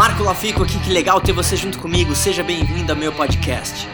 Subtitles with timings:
[0.00, 2.14] Marco Lafico aqui, que legal ter você junto comigo.
[2.14, 3.86] Seja bem-vindo ao meu podcast.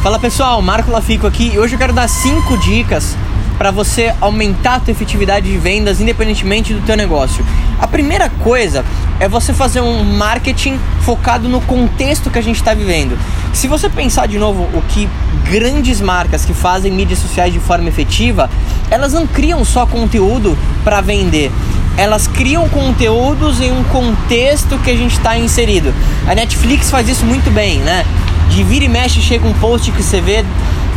[0.00, 3.16] Fala pessoal, Marco Lafico aqui e hoje eu quero dar 5 dicas
[3.58, 7.44] para você aumentar a sua efetividade de vendas independentemente do teu negócio.
[7.80, 8.84] A primeira coisa
[9.18, 13.18] é você fazer um marketing focado no contexto que a gente está vivendo.
[13.52, 15.08] Se você pensar de novo o que
[15.50, 18.48] grandes marcas que fazem mídias sociais de forma efetiva,
[18.92, 21.50] elas não criam só conteúdo para vender.
[21.96, 25.94] Elas criam conteúdos em um contexto que a gente está inserido.
[26.26, 28.04] A Netflix faz isso muito bem, né?
[28.50, 30.44] De vira e mexe chega um post que você vê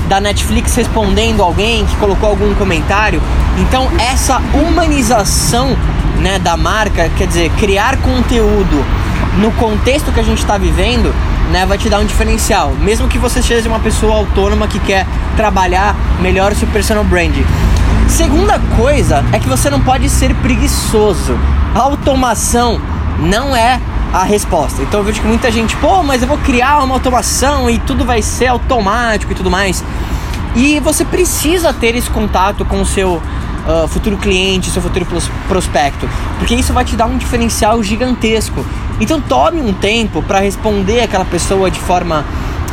[0.10, 3.22] da Netflix respondendo alguém que colocou algum comentário.
[3.58, 5.78] Então essa humanização
[6.20, 8.84] né, da marca, quer dizer, criar conteúdo
[9.38, 11.14] no contexto que a gente está vivendo,
[11.52, 12.74] né, vai te dar um diferencial.
[12.82, 15.06] Mesmo que você seja uma pessoa autônoma que quer
[15.38, 17.36] trabalhar melhor o seu personal brand.
[18.08, 21.38] Segunda coisa é que você não pode ser preguiçoso.
[21.74, 22.80] A automação
[23.20, 23.80] não é
[24.14, 24.82] a resposta.
[24.82, 28.04] Então eu vejo que muita gente, pô, mas eu vou criar uma automação e tudo
[28.04, 29.84] vai ser automático e tudo mais.
[30.56, 35.06] E você precisa ter esse contato com o seu uh, futuro cliente, seu futuro
[35.48, 38.66] prospecto, porque isso vai te dar um diferencial gigantesco.
[39.00, 42.26] Então tome um tempo para responder aquela pessoa de forma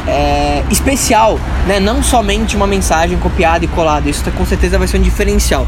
[0.07, 1.81] é, especial, né?
[1.81, 4.09] não somente uma mensagem copiada e colada.
[4.09, 5.67] Isso com certeza vai ser um diferencial.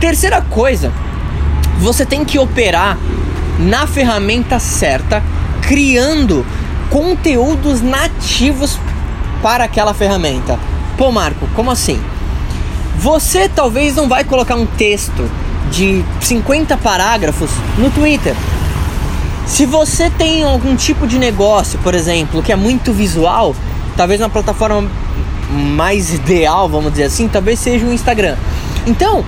[0.00, 0.92] Terceira coisa,
[1.78, 2.98] você tem que operar
[3.58, 5.22] na ferramenta certa,
[5.62, 6.44] criando
[6.90, 8.78] conteúdos nativos
[9.42, 10.58] para aquela ferramenta.
[10.96, 12.00] Pô, Marco, como assim?
[12.98, 15.30] Você talvez não vai colocar um texto
[15.70, 18.34] de 50 parágrafos no Twitter.
[19.48, 23.56] Se você tem algum tipo de negócio, por exemplo, que é muito visual,
[23.96, 24.88] talvez uma plataforma
[25.50, 28.36] mais ideal, vamos dizer assim, talvez seja o Instagram.
[28.86, 29.24] Então,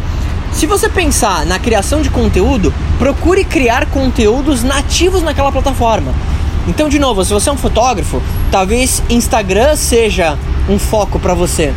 [0.52, 6.12] se você pensar na criação de conteúdo, procure criar conteúdos nativos naquela plataforma.
[6.68, 10.36] Então, de novo, se você é um fotógrafo, talvez Instagram seja
[10.68, 11.72] um foco para você.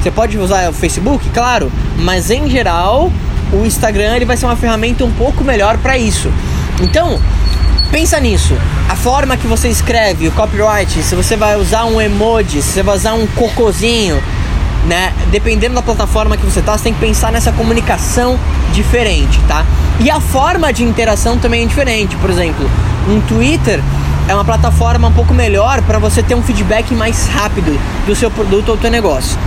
[0.00, 3.12] Você pode usar o Facebook, claro, mas em geral,
[3.52, 6.30] o Instagram ele vai ser uma ferramenta um pouco melhor para isso.
[6.80, 7.20] Então,
[7.90, 8.56] pensa nisso.
[8.88, 12.82] A forma que você escreve, o copyright, se você vai usar um emoji, se você
[12.82, 14.22] vai usar um cocôzinho,
[14.86, 15.12] né?
[15.30, 18.38] Dependendo da plataforma que você tá, você tem que pensar nessa comunicação
[18.72, 19.64] diferente, tá?
[20.00, 22.16] E a forma de interação também é diferente.
[22.16, 22.68] Por exemplo,
[23.08, 23.80] um Twitter
[24.28, 28.30] é uma plataforma um pouco melhor para você ter um feedback mais rápido do seu
[28.30, 29.38] produto ou do seu negócio.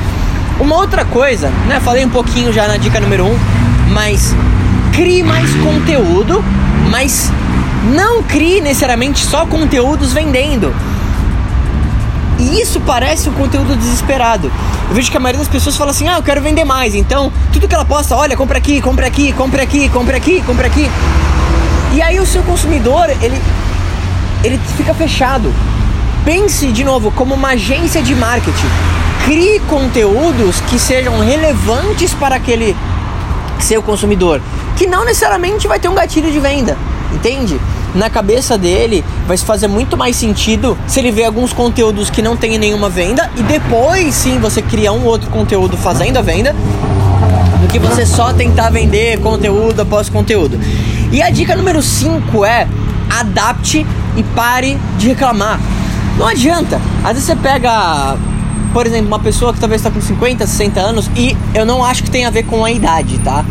[0.60, 1.80] Uma outra coisa, né?
[1.80, 3.40] Falei um pouquinho já na dica número 1, um,
[3.90, 4.36] mas
[4.92, 6.44] crie mais conteúdo,
[6.90, 7.32] mas
[7.84, 10.74] não crie necessariamente só conteúdos vendendo.
[12.40, 14.52] E isso parece um conteúdo desesperado.
[14.90, 16.96] Eu vejo que a maioria das pessoas fala assim: ah, eu quero vender mais.
[16.96, 20.68] Então, tudo que ela posta, olha, compra aqui, compra aqui, compra aqui, compra aqui, compra
[20.68, 20.90] aqui.
[21.94, 23.40] E aí o seu consumidor, ele,
[24.44, 25.54] ele fica fechado.
[26.26, 28.70] Pense de novo como uma agência de marketing.
[29.26, 32.76] Crie conteúdos que sejam relevantes para aquele
[33.60, 34.42] seu consumidor,
[34.76, 36.76] que não necessariamente vai ter um gatilho de venda,
[37.14, 37.60] entende?
[37.94, 42.38] Na cabeça dele vai fazer muito mais sentido se ele vê alguns conteúdos que não
[42.38, 46.56] tem nenhuma venda e depois sim você criar um outro conteúdo fazendo a venda
[47.62, 50.60] do que você só tentar vender conteúdo após conteúdo.
[51.12, 52.68] E a dica número 5 é
[53.10, 53.86] adapte
[54.16, 55.60] e pare de reclamar.
[56.18, 56.80] Não adianta.
[57.04, 58.16] Às vezes você pega,
[58.74, 62.04] por exemplo, uma pessoa que talvez está com 50, 60 anos e eu não acho
[62.04, 63.46] que tem a ver com a idade, tá?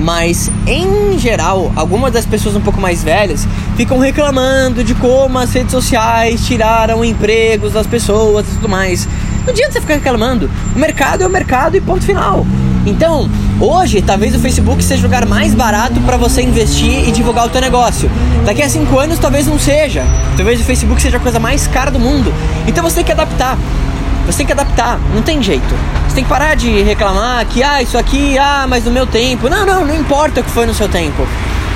[0.00, 3.46] Mas em geral, algumas das pessoas um pouco mais velhas
[3.76, 9.06] ficam reclamando de como as redes sociais tiraram empregos das pessoas e tudo mais.
[9.44, 10.50] Não adianta você ficar reclamando.
[10.74, 12.46] O mercado é o mercado e ponto final.
[12.86, 13.28] Então,
[13.60, 17.48] hoje, talvez o Facebook seja o lugar mais barato para você investir e divulgar o
[17.50, 18.10] teu negócio.
[18.44, 20.02] Daqui a cinco anos, talvez não seja.
[20.36, 22.32] Talvez o Facebook seja a coisa mais cara do mundo.
[22.66, 23.58] Então você tem que adaptar.
[24.30, 25.74] Você tem que adaptar, não tem jeito.
[26.06, 29.48] Você tem que parar de reclamar que, ah, isso aqui, ah, mas no meu tempo.
[29.48, 31.26] Não, não, não importa o que foi no seu tempo.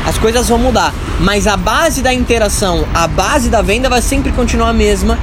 [0.07, 0.95] As coisas vão mudar.
[1.19, 5.19] Mas a base da interação, a base da venda vai sempre continuar a mesma,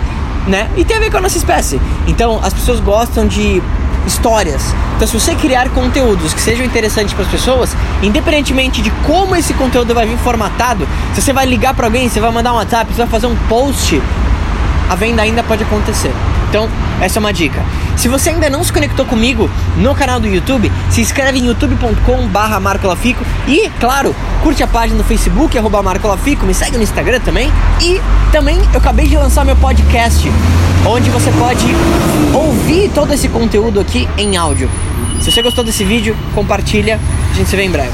[0.46, 0.70] né?
[0.76, 1.80] E tem a ver com a nossa espécie.
[2.06, 3.62] Então, as pessoas gostam de
[4.06, 4.62] histórias.
[4.96, 9.54] Então, se você criar conteúdos que sejam interessantes para as pessoas, independentemente de como esse
[9.54, 12.92] conteúdo vai vir formatado, se você vai ligar para alguém, você vai mandar um WhatsApp,
[12.92, 14.02] você vai fazer um post,
[14.90, 16.12] a venda ainda pode acontecer.
[16.52, 16.70] Então,
[17.00, 17.64] essa é uma dica.
[17.96, 22.28] Se você ainda não se conectou comigo no canal do YouTube, se inscreve em youtube.com
[22.28, 24.14] barra Lafico e, claro,
[24.44, 27.50] curte a página no Facebook, arroba Lafico, me segue no Instagram também.
[27.82, 28.02] E
[28.34, 30.30] também eu acabei de lançar meu podcast,
[30.86, 31.66] onde você pode
[32.34, 34.70] ouvir todo esse conteúdo aqui em áudio.
[35.22, 37.00] Se você gostou desse vídeo, compartilha,
[37.32, 37.94] a gente se vê em breve.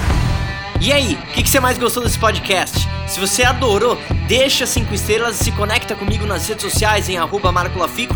[0.81, 2.89] E aí, o que, que você mais gostou desse podcast?
[3.05, 7.51] Se você adorou, deixa 5 estrelas e se conecta comigo nas redes sociais em arroba
[7.51, 8.15] Marco Lafico